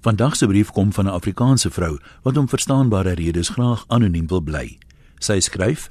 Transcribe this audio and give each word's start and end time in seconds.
Vandag 0.00 0.36
se 0.36 0.46
brief 0.46 0.70
kom 0.70 0.92
van 0.92 1.04
'n 1.04 1.08
Afrikaanse 1.08 1.70
vrou 1.70 1.98
wat 2.22 2.36
om 2.36 2.48
verstaanbare 2.48 3.12
redes 3.12 3.48
graag 3.48 3.84
anoniem 3.86 4.26
wil 4.26 4.40
bly. 4.40 4.78
Sy 5.18 5.40
skryf: 5.40 5.90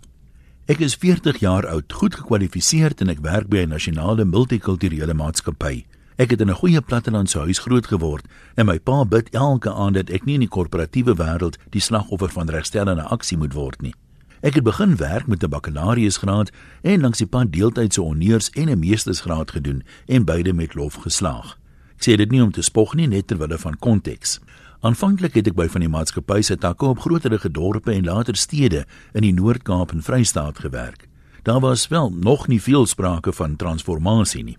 Ek 0.66 0.80
is 0.80 0.96
40 0.96 1.38
jaar 1.40 1.67
oud, 1.67 1.94
goed 1.94 2.16
gekwalifiseer 2.16 2.92
en 2.96 3.09
ek 3.09 3.20
werk 3.20 3.48
by 3.48 3.58
'n 3.58 3.70
nasionale 3.70 4.25
multikulturele 4.25 5.14
maatskappy. 5.14 5.85
Ek 6.16 6.30
het 6.30 6.42
in 6.42 6.50
'n 6.50 6.56
goeie 6.56 6.82
plattelandse 6.82 7.40
huis 7.40 7.59
groot 7.59 7.88
geword 7.88 8.25
en 8.55 8.66
my 8.66 8.80
pa 8.80 9.05
bid 9.05 9.30
elke 9.30 9.74
aand 9.74 9.93
dat 9.93 10.10
ek 10.10 10.26
nie 10.26 10.34
in 10.34 10.39
die 10.39 10.50
korporatiewe 10.50 11.16
wêreld 11.16 11.58
die 11.70 11.82
slagoffer 11.82 12.30
van 12.30 12.50
regstellende 12.50 13.04
aksie 13.04 13.38
moet 13.38 13.54
word 13.54 13.82
nie. 13.82 13.94
Ek 14.42 14.54
het 14.54 14.64
begin 14.64 14.96
werk 14.96 15.28
met 15.28 15.44
'n 15.44 15.50
bakkalaureusgraad 15.50 16.52
en 16.82 17.02
langs 17.02 17.18
die 17.18 17.28
pad 17.28 17.52
deeltydse 17.52 18.02
honneurs 18.02 18.50
en 18.50 18.70
'n 18.70 18.80
meestersgraad 18.80 19.52
gedoen 19.52 19.84
en 20.05 20.26
beide 20.26 20.54
met 20.54 20.76
lof 20.76 20.94
geslaag. 20.94 21.58
Ek 21.98 22.05
sê 22.05 22.14
dit 22.16 22.29
nie 22.29 22.43
om 22.45 22.52
te 22.54 22.61
spog 22.61 22.93
nie, 22.93 23.07
net 23.09 23.25
ter 23.27 23.39
wille 23.41 23.57
van 23.57 23.73
konteks. 23.82 24.38
Aanvanklik 24.86 25.34
het 25.34 25.47
ek 25.50 25.55
by 25.57 25.65
van 25.74 25.82
die 25.82 25.89
maatskappy 25.89 26.43
se 26.46 26.54
takke 26.61 26.86
op 26.86 27.00
groterige 27.01 27.50
dorpe 27.50 27.89
en 27.96 28.05
later 28.05 28.38
stede 28.38 28.83
in 29.18 29.25
die 29.25 29.33
Noord-Kaap 29.33 29.96
en 29.96 30.05
Vrystaat 30.05 30.61
gewerk. 30.61 31.07
Daar 31.41 31.64
was 31.64 31.88
wel 31.89 32.11
nog 32.13 32.45
nie 32.47 32.61
veel 32.61 32.85
sprake 32.85 33.33
van 33.33 33.55
transformasie 33.57 34.43
nie. 34.43 34.57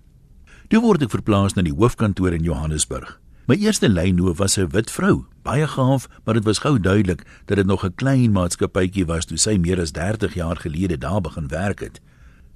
Toe 0.69 0.83
word 0.83 1.07
ek 1.07 1.15
verplaas 1.15 1.55
na 1.55 1.63
die 1.63 1.77
hoofkantoor 1.79 2.35
in 2.35 2.43
Johannesburg. 2.43 3.21
My 3.47 3.55
eerste 3.55 3.89
lynhoof 3.89 4.43
was 4.43 4.59
'n 4.59 4.75
wit 4.75 4.91
vrou, 4.91 5.25
baie 5.43 5.67
gaaf, 5.67 6.09
maar 6.25 6.35
dit 6.35 6.45
was 6.45 6.59
gou 6.59 6.79
duidelik 6.79 7.23
dat 7.47 7.57
dit 7.57 7.67
nog 7.67 7.85
'n 7.85 7.95
klein 7.95 8.33
maatskappytjie 8.33 9.07
was 9.07 9.25
toe 9.25 9.39
sy 9.39 9.57
meer 9.57 9.81
as 9.81 9.93
30 9.93 10.35
jaar 10.35 10.57
gelede 10.57 10.99
daar 10.99 11.21
begin 11.21 11.49
werk 11.49 11.81
het. 11.81 12.01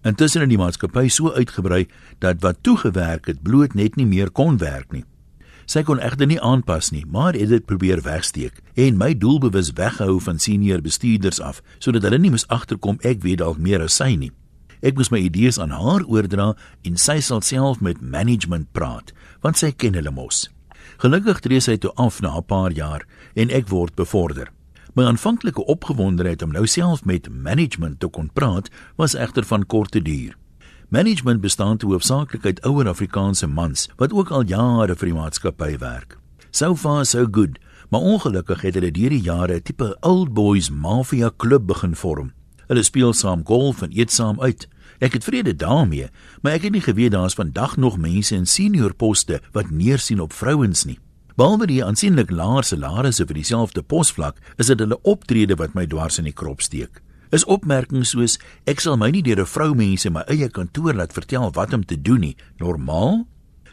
Intussen 0.03 0.43
het 0.43 0.51
die 0.51 0.59
maatskappy 0.59 1.07
so 1.09 1.31
uitgebrei 1.31 1.87
dat 2.19 2.41
wat 2.43 2.63
toegewerk 2.67 3.29
het 3.31 3.43
bloot 3.43 3.75
net 3.79 3.97
nie 3.97 4.07
meer 4.07 4.31
kon 4.31 4.59
werk 4.59 4.91
nie. 4.91 5.05
Sy 5.71 5.85
kon 5.87 6.01
egter 6.03 6.27
nie 6.27 6.41
aanpas 6.43 6.91
nie, 6.91 7.05
maar 7.07 7.37
het 7.39 7.53
dit 7.53 7.67
probeer 7.67 8.03
wegsteek 8.03 8.59
en 8.75 8.99
my 8.99 9.13
doelbewus 9.15 9.71
weghou 9.79 10.19
van 10.21 10.41
senior 10.43 10.83
bestuurders 10.83 11.39
af 11.41 11.63
sodat 11.79 12.03
hulle 12.09 12.19
nie 12.19 12.33
mis 12.35 12.49
agterkom 12.51 12.99
ek 13.07 13.23
weet 13.23 13.39
dalk 13.45 13.61
meer 13.63 13.85
as 13.85 14.01
sy 14.01 14.17
nie. 14.19 14.33
Ek 14.83 14.99
moes 14.99 15.13
my 15.15 15.21
idees 15.23 15.61
aan 15.63 15.71
haar 15.71 16.03
oordra 16.11 16.49
en 16.83 16.99
sy 16.99 17.21
sal 17.23 17.45
self 17.47 17.79
met 17.81 18.03
management 18.03 18.73
praat, 18.75 19.15
want 19.41 19.61
sy 19.61 19.71
ken 19.71 19.95
hulle 19.95 20.11
mos. 20.11 20.49
Gelukkig 20.99 21.45
tree 21.47 21.63
sy 21.63 21.77
toe 21.79 21.95
af 21.95 22.19
na 22.21 22.35
'n 22.39 22.43
paar 22.43 22.73
jaar 22.73 23.07
en 23.37 23.51
ek 23.51 23.69
word 23.69 23.95
bevorder. 23.95 24.51
My 24.93 25.07
aanvanklike 25.09 25.65
opgewondenheid 25.73 26.43
om 26.45 26.51
nou 26.53 26.67
self 26.69 27.05
met 27.09 27.29
management 27.33 28.01
te 28.01 28.09
kon 28.13 28.27
praat, 28.33 28.67
was 29.01 29.15
egter 29.17 29.45
van 29.49 29.63
korte 29.67 30.03
duur. 30.05 30.35
Management 30.93 31.41
bestaan 31.41 31.79
toe 31.81 31.95
hoofsaaklik 31.95 32.45
uit 32.45 32.61
ouer 32.69 32.89
Afrikaanse 32.89 33.47
mans 33.49 33.87
wat 33.97 34.13
ook 34.13 34.29
al 34.31 34.45
jare 34.45 34.93
vir 34.93 35.09
die 35.09 35.17
maatskappy 35.17 35.79
werk. 35.81 36.19
So 36.51 36.77
far 36.77 37.07
so 37.09 37.25
good, 37.25 37.57
maar 37.89 38.05
ongelukkig 38.05 38.61
het 38.61 38.77
hulle 38.77 38.91
deur 38.93 39.15
die 39.17 39.23
jare 39.25 39.57
'n 39.57 39.63
tipe 39.63 39.97
old 40.01 40.35
boys 40.35 40.69
mafia 40.71 41.31
klub 41.37 41.67
begin 41.67 41.97
vorm. 41.97 42.33
Hulle 42.69 42.83
speel 42.83 43.13
saam 43.13 43.45
golf 43.45 43.83
en 43.83 43.97
eet 43.97 44.13
saam 44.13 44.41
uit. 44.41 44.69
Ek 44.99 45.13
het 45.13 45.25
vrede 45.25 45.57
daarmee, 45.57 46.11
maar 46.43 46.53
ek 46.53 46.63
het 46.63 46.73
nie 46.73 46.81
geweet 46.85 47.13
daar's 47.13 47.35
vandag 47.35 47.77
nog 47.77 47.97
mense 47.97 48.35
in 48.35 48.47
senior 48.47 48.95
poste 48.95 49.41
wat 49.53 49.71
neersien 49.71 50.21
op 50.21 50.33
vrouens 50.33 50.85
nie. 50.85 50.99
Behalwe 51.33 51.65
die 51.71 51.81
aansienlik 51.81 52.29
laer 52.29 52.67
salarisse 52.69 53.25
vir 53.25 53.39
dieselfde 53.39 53.81
posvlak, 53.89 54.37
is 54.61 54.69
dit 54.69 54.83
hulle 54.85 54.99
optrede 55.09 55.57
wat 55.57 55.73
my 55.73 55.87
dwars 55.89 56.21
in 56.21 56.29
die 56.29 56.37
krop 56.37 56.61
steek. 56.61 57.01
Is 57.33 57.47
opmerkings 57.49 58.13
soos 58.13 58.37
ek 58.69 58.83
sal 58.85 58.99
my 59.01 59.09
nie 59.11 59.23
deur 59.25 59.41
'n 59.41 59.49
vroumens 59.49 60.05
in 60.05 60.13
my 60.13 60.25
eie 60.29 60.49
kantoor 60.49 60.93
laat 60.93 61.17
vertel 61.17 61.51
wat 61.53 61.73
om 61.73 61.85
te 61.85 61.97
doen 61.97 62.21
nie, 62.21 62.37
normaal? 62.61 63.27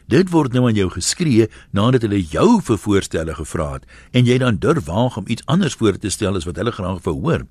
Dit 0.08 0.32
word 0.32 0.54
nou 0.54 0.68
aan 0.68 0.76
jou 0.76 0.90
geskree 0.90 1.50
nadat 1.74 2.02
hulle 2.02 2.24
jou 2.24 2.62
vir 2.62 2.78
voorstelle 2.78 3.36
gevra 3.36 3.74
het 3.74 3.86
en 4.14 4.26
jy 4.26 4.38
dan 4.38 4.58
durf 4.58 4.86
waag 4.86 5.18
om 5.18 5.28
iets 5.28 5.46
anders 5.46 5.76
voor 5.76 5.98
te 5.98 6.10
stel 6.10 6.36
as 6.36 6.46
wat 6.46 6.56
hulle 6.56 6.72
graag 6.72 7.02
verhoor. 7.02 7.46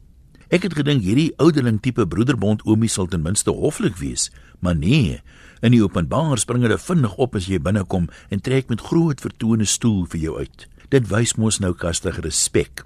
Ek 0.48 0.62
het 0.64 0.74
gedink 0.74 1.02
hierdie 1.04 1.32
ouderling 1.36 1.82
tipe 1.84 2.06
broederbond 2.06 2.64
oomie 2.64 2.88
sal 2.88 3.06
ten 3.06 3.22
minste 3.22 3.52
hoflik 3.52 3.96
wees, 4.00 4.30
maar 4.60 4.76
nee, 4.76 5.20
In 5.60 5.74
die 5.74 5.82
openbaar 5.82 6.38
spring 6.38 6.62
hulle 6.62 6.78
vinnig 6.78 7.14
op 7.18 7.34
as 7.34 7.48
jy 7.50 7.58
binnekom 7.58 8.06
en 8.30 8.42
trek 8.42 8.68
met 8.70 8.82
groot 8.90 9.18
vertone 9.20 9.66
stoel 9.66 10.04
vir 10.12 10.20
jou 10.22 10.34
uit. 10.38 10.66
Dit 10.94 11.08
wys 11.10 11.34
mos 11.34 11.58
nou 11.58 11.72
kastige 11.74 12.22
respek. 12.22 12.84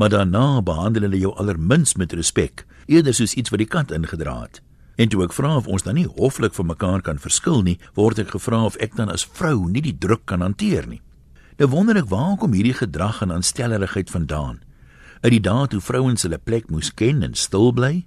Maar 0.00 0.10
daarna 0.14 0.62
behandel 0.64 1.06
hulle 1.06 1.20
jou 1.20 1.34
allermins 1.38 1.94
met 2.00 2.12
respek, 2.16 2.64
eerder 2.88 3.14
soos 3.14 3.36
iets 3.36 3.52
wat 3.52 3.60
die 3.60 3.68
kat 3.68 3.92
ingedra 3.92 4.40
het. 4.46 4.62
En 4.96 5.10
toe 5.10 5.24
ek 5.26 5.34
vra 5.36 5.56
of 5.58 5.68
ons 5.68 5.84
dan 5.84 5.98
nie 5.98 6.08
hoflik 6.16 6.54
vir 6.56 6.66
mekaar 6.66 7.02
kan 7.04 7.20
verskil 7.20 7.62
nie, 7.66 7.76
word 7.94 8.22
ek 8.22 8.32
gevra 8.34 8.62
of 8.64 8.78
ek 8.82 8.96
dan 8.96 9.12
as 9.12 9.26
vrou 9.26 9.68
nie 9.68 9.82
die 9.84 9.96
druk 9.98 10.24
kan 10.30 10.42
hanteer 10.42 10.88
nie. 10.88 11.02
Nou 11.60 11.68
wonder 11.70 11.98
ek 12.00 12.08
waar 12.10 12.38
kom 12.40 12.56
hierdie 12.56 12.74
gedrag 12.78 13.20
en 13.22 13.34
aanstellerigheid 13.34 14.10
vandaan? 14.10 14.62
Uit 15.24 15.32
die 15.32 15.40
dae 15.40 15.64
toe 15.72 15.78
vrouens 15.80 16.26
hulle 16.26 16.36
plek 16.36 16.66
moes 16.68 16.90
ken 16.92 17.22
en 17.24 17.32
stil 17.32 17.70
bly, 17.72 18.02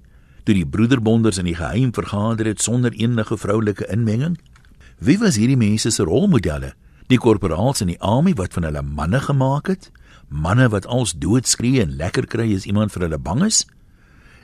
toe 0.45 0.53
die 0.53 0.67
broederbonders 0.69 1.39
in 1.41 1.47
die 1.49 1.55
geheim 1.57 1.89
vergader 1.89 2.45
het 2.45 2.61
sonder 2.61 2.93
enige 2.93 3.39
vroulike 3.41 3.87
inmenging? 3.89 4.35
Wie 5.01 5.17
was 5.17 5.39
hierdie 5.41 5.57
mense 5.57 5.89
se 5.89 6.05
rolmodelle? 6.05 6.75
Die 7.09 7.17
korporaals 7.17 7.81
in 7.81 7.89
die 7.89 7.97
army 8.05 8.35
wat 8.37 8.53
van 8.53 8.69
hulle 8.69 8.85
manne 8.85 9.23
gemaak 9.25 9.73
het? 9.73 9.89
Manne 10.29 10.69
wat 10.69 10.85
als 10.85 11.15
doodskree 11.17 11.81
en 11.81 11.97
lekker 11.97 12.29
kry 12.29 12.51
as 12.53 12.69
iemand 12.69 12.93
vir 12.93 13.07
hulle 13.07 13.17
bang 13.17 13.47
is? 13.49 13.63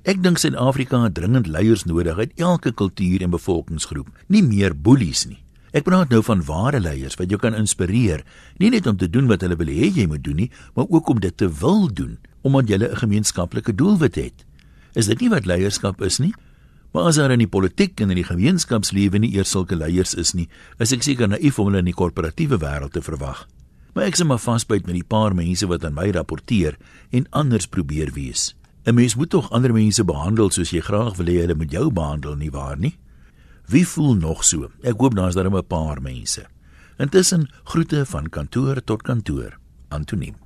Ek 0.01 0.25
dink 0.25 0.41
Suid-Afrika 0.41 1.05
het 1.05 1.13
dringend 1.13 1.45
leiers 1.45 1.85
nodig 1.85 2.17
uit 2.17 2.33
elke 2.41 2.73
kultuur 2.73 3.21
en 3.21 3.37
bevolkingsgroep, 3.37 4.09
nie 4.33 4.41
meer 4.41 4.73
boelies 4.73 5.27
nie. 5.29 5.43
Ek 5.77 5.85
praat 5.85 6.09
nou 6.09 6.25
van 6.25 6.41
ware 6.49 6.81
leiers 6.81 7.21
wat 7.21 7.29
jou 7.29 7.37
kan 7.37 7.53
inspireer, 7.53 8.25
nie 8.57 8.73
net 8.73 8.89
om 8.89 8.97
te 8.97 9.09
doen 9.09 9.29
wat 9.29 9.45
hulle 9.45 9.61
wil 9.61 9.69
hê 9.69 9.93
jy 9.93 10.09
moet 10.09 10.25
doen 10.25 10.41
nie, 10.41 10.51
maar 10.73 10.89
ook 10.89 11.13
om 11.13 11.21
dit 11.21 11.37
te 11.37 11.53
wil 11.61 11.85
doen 11.93 12.17
omdat 12.43 12.69
jy 12.69 12.77
'n 12.77 12.95
gemeenskaplike 12.95 13.75
doelwit 13.75 14.15
het. 14.15 14.45
Is 14.93 15.05
dit 15.05 15.19
nie 15.19 15.29
wat 15.29 15.45
leierskap 15.45 16.01
is 16.01 16.19
nie? 16.19 16.33
Maar 16.93 17.03
as 17.03 17.15
daar 17.15 17.31
in 17.31 17.41
die 17.41 17.49
politiek 17.49 17.99
en 17.99 18.09
in 18.09 18.19
die 18.19 18.27
gemeenskapslewe 18.27 19.17
nie 19.17 19.31
eers 19.33 19.49
sulke 19.49 19.75
leiers 19.75 20.13
is 20.13 20.35
nie, 20.37 20.47
is 20.77 20.91
ek 20.93 21.01
seker 21.01 21.27
naïef 21.27 21.57
om 21.59 21.71
hulle 21.71 21.81
in 21.81 21.89
die 21.89 21.95
korporatiewe 21.97 22.59
wêreld 22.61 22.93
te 22.93 23.01
verwag. 23.01 23.47
Maar 23.93 24.03
ek 24.11 24.19
is 24.19 24.23
maar 24.23 24.41
vasbyt 24.41 24.85
met 24.85 24.99
die 24.99 25.07
paar 25.07 25.33
mense 25.33 25.65
wat 25.69 25.85
aan 25.85 25.97
my 25.97 26.11
rapporteer 26.13 26.77
en 27.09 27.25
anders 27.31 27.65
probeer 27.65 28.13
wees. 28.13 28.53
'n 28.85 28.93
Mens 28.93 29.15
moet 29.15 29.29
tog 29.29 29.49
ander 29.51 29.73
mense 29.73 30.03
behandel 30.03 30.51
soos 30.51 30.69
jy 30.69 30.81
graag 30.81 31.17
wil 31.17 31.25
hê 31.25 31.41
hulle 31.41 31.55
moet 31.55 31.71
jou 31.71 31.89
behandel 31.89 32.35
nie 32.35 32.51
waar 32.51 32.77
nie? 32.77 32.97
Wie 33.67 33.87
voel 33.87 34.15
nog 34.15 34.43
so? 34.43 34.69
Ek 34.83 34.99
hoop 34.99 35.15
daar 35.15 35.33
'n 35.33 35.67
paar 35.67 36.01
mense. 36.01 36.45
Intussen 36.99 37.49
groete 37.63 38.05
van 38.05 38.29
kantoor 38.29 38.83
tot 38.83 39.01
kantoor. 39.01 39.57
Antoniem 39.89 40.42